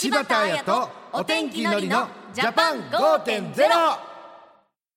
[0.00, 3.52] 柴田彩とお天気のりのジャパン5.0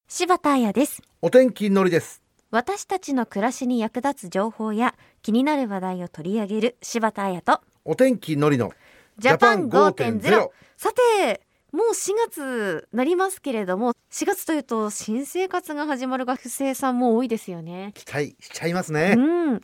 [0.07, 1.01] 柴田彩です。
[1.21, 2.21] お天気のりです。
[2.51, 8.71] 私たちの暮らしに役立つ情報や気になる話題を取り上げる柴田彩とお天気のりの
[9.17, 11.41] ジャパン5.0さて
[11.73, 17.91] もう4月なりますけれども4月というと新生活が始まる学生さんも多いですよね。
[17.93, 19.61] 期待しちゃいますね、うん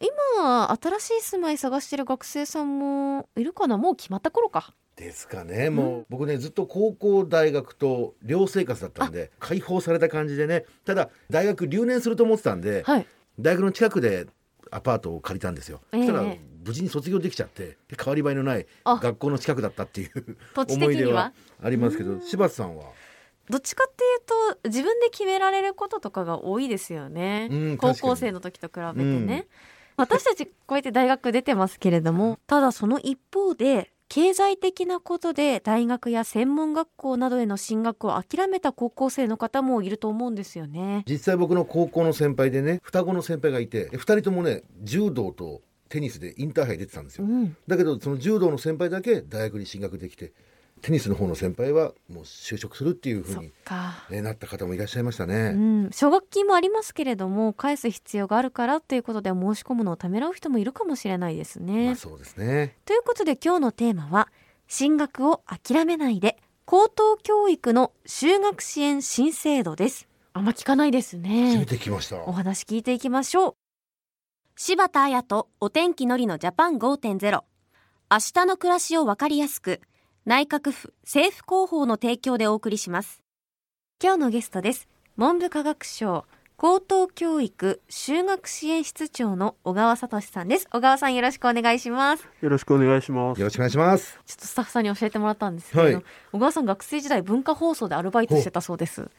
[0.00, 3.76] 今新しい住まい探してる学生さんもいるかな？
[3.76, 4.74] もう決まった頃か。
[4.96, 5.70] ですかね。
[5.70, 10.64] もう僕ねずっと高校大学と寮生活だったんで解放された感じでね。
[10.84, 13.06] ただ大学留年すると思ってたんで、はい。
[13.38, 14.26] 大学の近くで
[14.70, 16.00] アパートを借りたんですよ、ええ。
[16.00, 18.96] そしたら無事に卒業できちゃってで変わり映えのないあ。
[18.96, 22.84] 学校の近くだったっていう思い出はありますけど柴田さんは？
[23.48, 29.46] どっちかっていうと自分で決められることとかが多いですよね、うん高校生の時と比べてね、
[29.98, 41.04] 私たちこうやって大学出てますけれどもただその一方で経済的なことで大学や専門学校などへの進学を諦めた高校生の方もいると思うんですよね。
[41.06, 47.56] 実際僕の高校の先輩でね双子の先輩がいて2人ともね柔道とテニスでインターハイ出てたんですよ、うん。
[47.66, 50.32] だけどその柔道の先輩だけ大学に進学できて
[50.80, 61.86] テニスの方の先輩はもう就職するっていうふうに、かね、なった方もいらっしゃいましたうね、ん、奨学金もありますけれども返す必要があるからということで申し込むのをためらう人もいるかもしれないですね。
[61.86, 64.28] まあそうですねということで今日のテーマは
[64.66, 70.08] 進学を諦めないで高等教育の修学支援新制度です。
[70.34, 71.64] あんま聞かないですね。
[71.66, 73.54] て聞きました、お話聞いていきましょう。
[74.54, 77.42] 柴田彩とお天気のりのジャパン5.0
[78.10, 79.80] 明日の暮らしをわかりやすく
[80.28, 83.22] 内閣府政府広報の提供でお送りします。
[83.98, 84.86] 今日のゲストです。
[85.16, 86.26] 文部科学省
[86.58, 90.68] 高等教育修学支援室長の小川聡さんです。
[90.70, 92.28] 小川さんよろしくお願いします。
[92.42, 93.46] よろしくお願いしますよ。
[93.46, 99.10] ろしくお願いしますちょっとスタッフさんに教えてもらったんですけど、はい小川さん学生時代文化放送でアルバイトしてたそうです。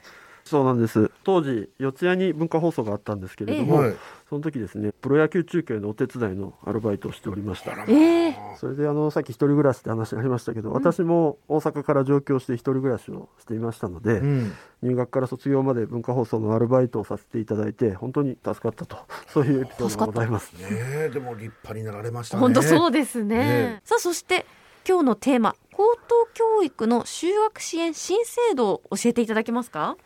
[0.49, 1.11] そうなんです。
[1.23, 3.95] 当時四谷に文化放送があったんですけれども、はい
[4.29, 7.71] その時ですね、プロ野球中継のお手伝いのアルバイトをしておりました。
[7.87, 20.53] ええそれであのさっき一人暮らしって話ありましたけど、私も大阪から上京して一人暮らしをしていましたので、うん入学から卒業まで文化放送のアルバイトをさせていただいて本当に助かったと そういうエピソードがございます。
[20.53, 23.37] ねえでも立派になられましたね本当そうですね。
[23.37, 24.45] ねさあそして
[24.87, 29.97] 今日のテーマ高等教育の修学支援新制度を教えていただけますか？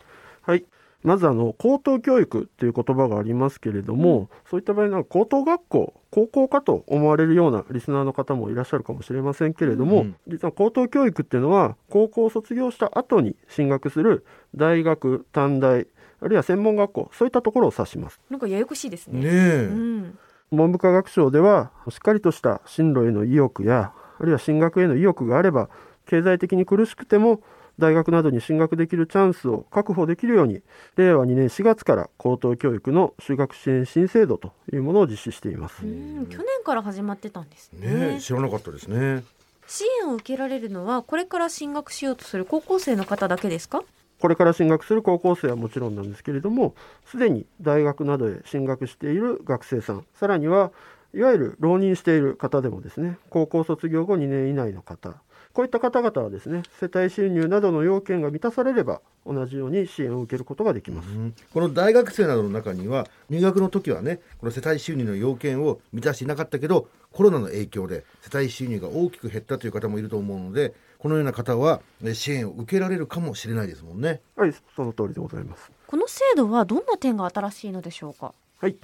[0.46, 0.64] はい。
[1.02, 14.24] まずあの高等教育という言葉がありますけれども、そういった場合の高等学校高校かと思われるようなリスナーの方もいらっしゃるかもしれませんけれども、うん実は高等教育っていうのは高校を卒業した後に進学する
[14.54, 15.86] 大学短大
[16.20, 19.20] あるいは専門学校そういったところを指しますなんかややこしいですね。
[19.20, 20.18] ねえ、うん。
[20.52, 25.68] 文部科学省ではしっかりとした進路への意欲やあるいは進学への意欲があれば
[26.06, 27.40] 経済的に苦しくても
[27.78, 30.62] 大学などに進学できるチャンスを確保できるように
[30.96, 37.88] 令和2年4月から高等教育の修学支援新制度というものを実施していますうん去年から始まってたんですね。
[37.88, 39.24] ねえ知らなかったですね
[39.66, 43.82] 支援を受けられるのはこれから進学しようとする高校生の方だけですか？
[44.20, 46.74] これから進学する高校生はもちろんなんですけれども
[47.06, 50.70] すでに大学などへ進学している学生さんさらには
[51.14, 55.14] いわゆる浪人している方でもですね高校卒業後2年以内の方
[55.52, 74.20] こういった方々はですね世帯収入などの要件が満たされれば同じように支援を受けることができます、うんこの大学生などの中には入学の時はねこの世帯収入の要件を満たしていなかったけどコロナの影響で世帯収入が大きく減ったという方もいると思うのでこのような方はえ支援を受けられるかもしれないですもんね。
[74.36, 78.34] はいその通りでございますこの制度はどんな点が新しいのでしょうか？
[78.64, 78.78] はい。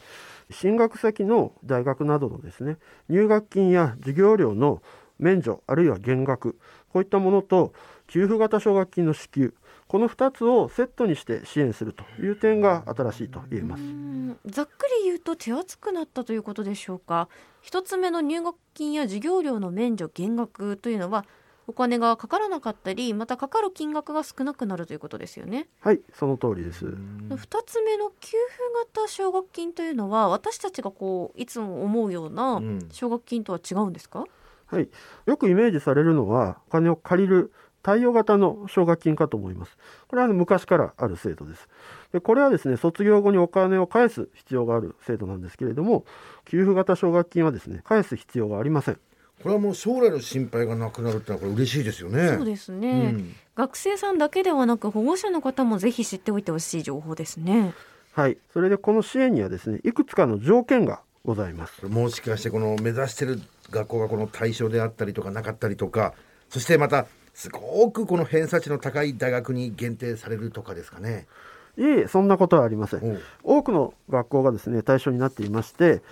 [0.50, 2.76] 進学先の大学などのですね
[3.08, 4.82] 入学金や授業料の
[5.18, 6.58] 免除あるいは減額
[6.92, 7.72] こういったものと
[8.06, 9.54] 給付型奨学金の支給
[9.86, 13.82] この2つをセットにして支援するという点が新しいと言えます。
[14.44, 17.28] ざっくり言うと手厚くなったということでしょうか。
[17.62, 21.24] 一つ目の入学金や授業料の免除減額というのは
[21.70, 25.68] お金がかからなかったりまたかかる金額が少なくなるということですよね。
[25.80, 26.84] はいその通りです。
[26.84, 28.36] 二つ目の給付
[28.96, 32.88] 型奨学金というのは私たちがこういつも思うようなうん。
[32.90, 34.24] 奨学金とは違うんですか、
[34.66, 34.88] はい。
[35.26, 37.52] よくイメージされるのはお金を借りる
[37.82, 39.78] 貸与型の奨学金かと思います。
[40.08, 41.68] これは昔からある制度です。
[42.12, 46.04] でこれはですね卒業後にお金を返す必要がある制度なんですけれども
[46.46, 48.98] 給付型奨学金はですね返す必要がありません
[49.42, 52.28] これはもう将来の心配がなくなるってのはこれ嬉しいですよね。
[52.28, 53.34] そうですうね、ん。
[53.56, 57.72] 学生さんだけではなく保護者の方もぜひ知っておいてほしい情報ですね。
[58.12, 58.36] はい。
[58.52, 61.86] それでこの支援にはですねいくつかの条件がございます。
[61.86, 63.40] もしかしてこの目指してる
[63.70, 66.14] 学校がこの対象であったりとかなかったりとか
[66.48, 71.26] そしてまたすごくこの偏差値の高い大学に限定されるとかですかね。
[71.78, 73.20] いえいえそんなことはありません。
[73.42, 76.02] 多くの学校がですね対象になっていまして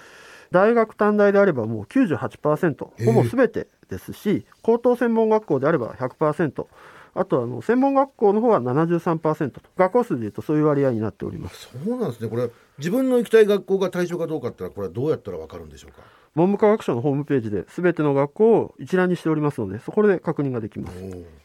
[0.51, 6.67] 大学短大であればもう98%ええほぼ全てですし、高等専門学校であれば100%
[7.15, 11.69] あとあの専門学校の方は73%と学校数でいうとそういう割合になっております。
[11.85, 12.29] そうなんですね。
[12.29, 12.49] これ
[12.79, 16.03] 自分の行きたい学校が対象かどうかってのはこれはどうやったらわかるんでしょうか？
[16.37, 20.97] 文部科学省のホームページで全ての学校を一覧にしておりますのでそこで確認ができます。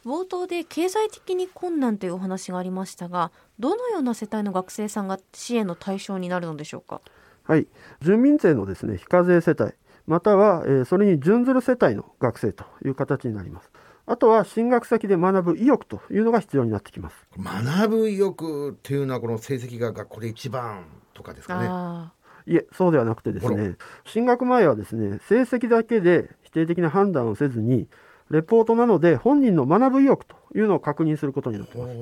[0.05, 7.01] 冒頭で経済的に困難というお話がありましたがどのような世帯の学生さんが支援の対象になるのでしょうか？
[7.43, 7.67] はい、
[8.01, 9.73] 住民税のですね非課税世帯
[10.07, 13.71] または、えーそれに準ずる世帯の学生という形になります。
[14.05, 17.15] あとは進学先で学ぶ意欲というのが必要になってきます。
[17.37, 21.67] 学ぶ意欲っていうのはこの成績が学校で一番とかですかね。
[21.69, 22.11] あ
[22.45, 23.75] いえそうではなくてですね
[24.05, 27.87] 進学前はですね成績だけで否定的な判断をせずに
[28.29, 31.93] レポートなので本人の学ぶ意欲というのを確認することになってます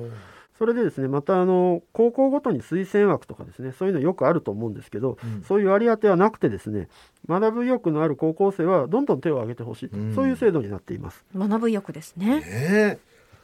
[0.62, 5.42] それでですねまたあの高校ごとに推薦枠とかですねそういうのよくあると思うんですけど、うん。
[5.42, 6.88] そういう割り当てはなくてですね
[7.28, 10.14] 学ぶ意欲のある高校生はどんどん手を挙げてほしいと、うん。
[10.14, 11.24] そういう制度になっています。
[11.34, 12.38] ー学ぶ意欲ですね。
[12.38, 12.98] ねえ。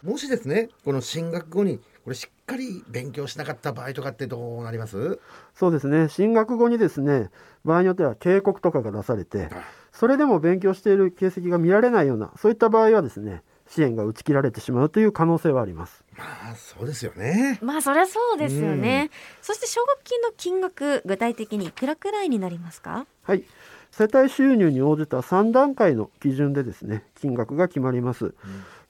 [0.06, 5.18] もしですねこの進学後にこれしっかり勉強しなかった場合とかってどうなります？
[5.54, 6.08] そうですね。
[6.08, 7.30] 進学後にですね
[7.64, 9.48] 場合によっては警告とかが出されて
[9.90, 17.58] それでも勉強している形跡が見られないようなそういった場合はですね支援が打ち切られてしまうという可能性はありますまあそうですよね。
[17.62, 19.10] まあそりゃそうですよね、
[19.40, 23.06] そして奨学金の金額具体的にいくらくらいになりますか？
[23.22, 23.44] はい。
[23.90, 28.34] 世帯収入に応じた3段階の基準でですね金額が決まります、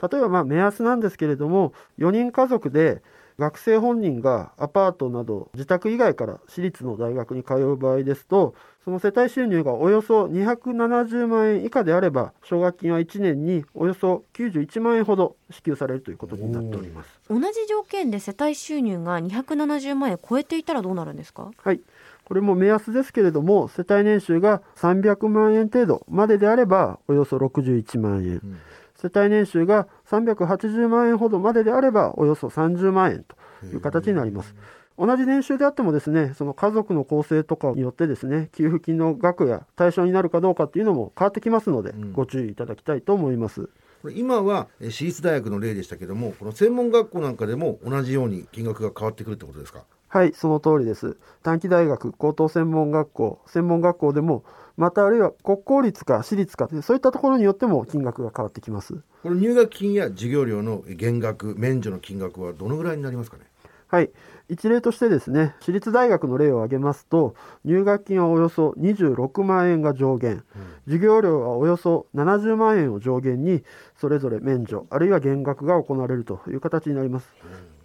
[0.03, 3.01] 例えばまあ目安なんですけれども4人家族で
[3.39, 8.55] 学生本人がアパートなど自宅以外から私立の大学に通う場合ですと
[8.85, 21.51] その世帯収入がおよそ270万円以下であれば奨学金は1年におよそ91万円ほど支給されるということになっております同じ条件で世帯収入が270万円超えていたらどうなるんですか？
[21.63, 21.81] はい。
[22.25, 28.37] これも目安ですけれども、世帯年収が300万円程度までであれば、およそ61万円。
[28.37, 28.59] ん
[29.01, 33.37] 世帯年収が380万円ほどまでであれば、およそ30万円と
[33.67, 34.55] いう形になります。
[34.99, 43.69] 同じ年収であってもですね、その家族の構成とかによってですね、給付金の額や対象になるかどうかっていうのも変わってきますので、んご注意いただきたいと思います。
[44.03, 49.83] これ今はえ私立大学の例でしたけどもこの専門学校なんかでも同じように金額が変わってくるってことですか？
[50.09, 51.19] はい、その通りです。
[51.43, 54.43] 短期大学、高等専門学校、専門学校でも、
[54.77, 58.95] またあるいは国公立か私立か、そういったところによっても金額が変わってきます。
[59.23, 63.43] これ入学金や授業料の減額免除の金額はどのぐらいになりますかね？
[63.89, 64.11] はい、
[64.49, 67.35] 一例としてですね、私立大学の例を挙げますと、
[67.65, 70.45] 入学金はおよそ26万円が上限、
[70.85, 73.65] 授業料はおよそ70万円を上限に、
[73.97, 77.29] それぞれ免除、あるいは減額が行われるという形になります。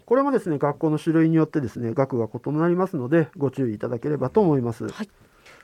[0.06, 4.88] これもですね、学校の種類によってですね、額が異なりますので、ご注意いただければと思います。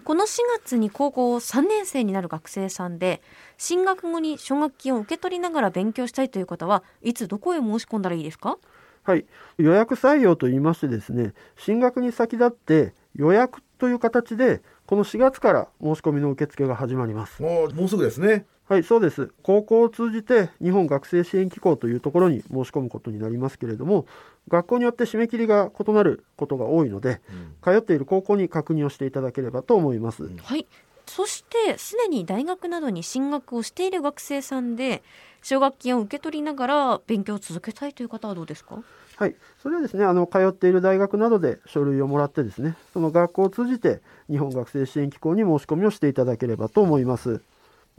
[0.04, 3.22] この4月に高校3年生になる学生さんで
[3.58, 8.58] 進学後に奨学金を受け取りながら勉強したいという方はいつどこへ申し込んだらいいですか？
[9.04, 9.26] はい、
[9.58, 17.42] 予約採用といいましてですね、進学に先立って予約という形で、この4月から申し込みの受付が始まります。
[17.42, 19.32] もうもうすぐですねはい、そうです。
[19.42, 24.06] 高校を通じて日本学生支援機構というところに申し込むことになりますけれども、
[24.48, 27.20] 学校によって締め切りが異なることが多いので、
[27.64, 30.30] 通っている高校に確認をしていただければと思います。
[30.44, 30.68] はい
[31.08, 35.02] そしてすでに大学などに進学をしている学生さんで
[35.42, 38.84] 奨学金を受け取りながら勉強を続けたいという方はどうですか？
[39.18, 47.42] はい、それはですね、あの通っている大学などで書類をもらってですね、その学校を通じて日本学生支援機構に申し込みをしていただければと思います。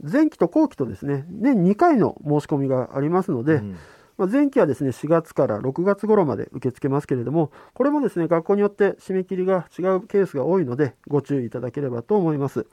[0.03, 3.77] 前期と後期とですね、年2回の申し込みがありますので、ん
[4.17, 12.65] まあ、前期はですね4月から6月頃まで受け付けますけれども、これもですね学校によって締め切りが違うケースが多いので、ご注意いただければと思います。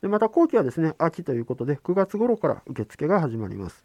[0.00, 3.84] でまた後期はですね秋ということで9月頃から受付が始まります。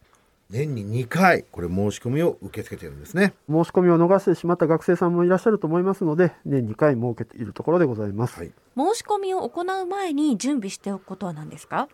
[0.50, 8.38] 年に2回これ申し込みを受け付けてるんですね申し込みを逃してしまった学生さんもいらっしゃると思いますので、年2回設けているところでございます。
[8.38, 11.88] はい申し込みを行う前に準備しておくことは何ですか？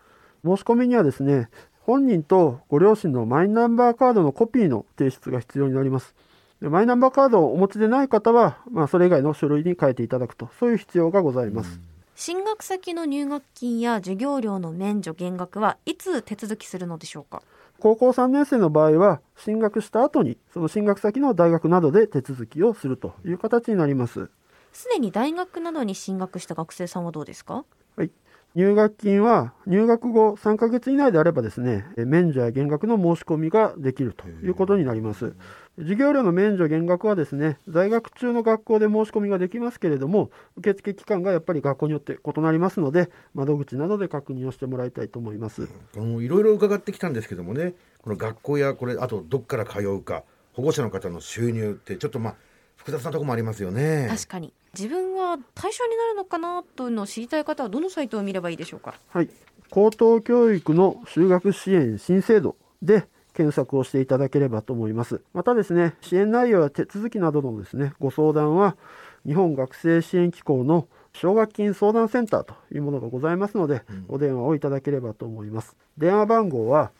[0.45, 1.49] 申し込みにはですね、
[1.81, 6.13] 本人とご両親のマイナンバーカードのコピーの提出が必要になります。
[6.61, 11.79] でマイナンバーカードをお持ちでない方は、まあ、それ以外の書類に書いていただくと、そういう必要がございます。
[12.15, 17.41] 進学先の入学金や授業料の免除減額はいつ手続きするのでしょうか？
[17.77, 24.29] 高校3年生の場合は、進学した後に、その進学先の大学などで手続きをするという形になります。
[24.71, 27.65] すでに大学などに進学した学生さんはどうですか？
[27.97, 28.11] はい。
[28.55, 35.33] 入学金は入学後3ヶ月以内であればですね、免除や減額の申し込みができるということになります。
[35.77, 45.63] 授業料の免除減額はですね、在学中の学校で申し込みができますけれども、受付期間がやっぱり学校によって異なりますので、窓口などで確認をしてもらいたいと思います。
[45.63, 52.35] いろいろ伺ってきたんですけどもね、この学校やこれあとどっから通うか、保護者の方の収入ってちょっとまあ
[52.77, 54.07] 複雑なところもありますよね。
[54.09, 54.53] 確かに。
[54.77, 58.95] 自分は対象になるのかなというのを知りたい方はどのサイトを見ればいいでしょうか？
[59.09, 59.29] はい。
[59.69, 65.21] 高等教育の修学支援新制度で検索をしていただければと思います。
[65.33, 68.77] またですね、支援内容や手続きなどのですね、ご相談は、
[69.25, 75.75] 日本学生支援機構の奨学金相談センターというものがございますので、うん、お電話をいただければと思います。
[75.97, 76.91] 電話番号は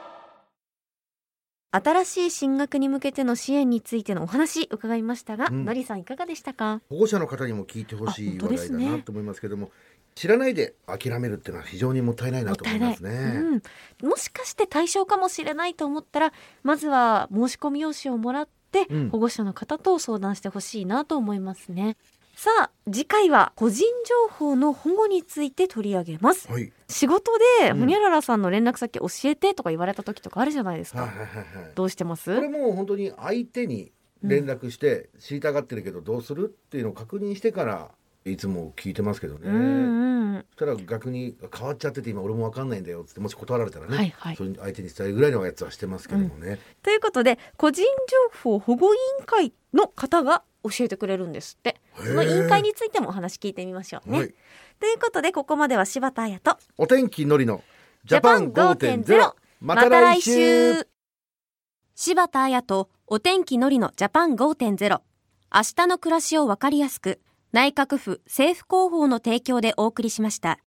[1.75, 6.83] 新しい進学に向けての支援についてのお話伺いましたが、うん、のりさんいかがでしたか？
[6.91, 9.73] 保護者の方にも聞いてほしい話題だなと思いますけども、ね、
[10.15, 13.11] 知らないで諦めるっていうのは非常にもったいないなと思いますね、
[14.01, 21.97] うん、もしかして対象かもしれないと思ったらまずは申し込み用紙をもらって、うん、保護者の方と相談してほしいなと思いますね
[22.43, 27.31] さあ次回は個人情報の保護について取り上げます、はい、仕事
[27.61, 31.47] でホニャララさんの連絡先教えてとか言われた時とかあるじゃないですか、はいはいはい、
[31.77, 32.35] どうしてます？
[32.35, 33.93] これもう本当に相手に
[34.25, 37.93] 連絡して知りたがってるけどどうするっていうのを確認してから
[38.25, 46.49] いつも聞いてますけどね、うんうん、そしたら逆に変わっちゃってて今俺も分かんないんだよってもし断られたらね、はいはい、そ相手に伝えるぐらいのやつはしてますけどもね。
[46.49, 47.85] うん、ということで個人
[48.35, 51.81] 情報保護委員会の方が教えてくれるんですって。
[51.97, 54.19] その委員会についてもお話聞いてみましょうね。
[54.19, 54.35] はい、
[54.81, 57.63] ということでここまでは柴田彩とお天気のりの
[58.05, 60.87] ジャパン5.0また来週。
[61.95, 65.01] 柴田彩とお天気のりのジャパン5.0
[65.55, 67.21] 明日の暮らしをわかりやすく
[67.53, 70.59] 内閣府政府広報の提供でお送りしました。